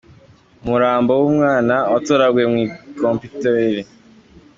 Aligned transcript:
Umurambo 0.63 1.11
w’umwana 1.21 1.75
watoraguwe 1.91 2.45
mu 2.53 2.61
kimpoteri 2.97 3.83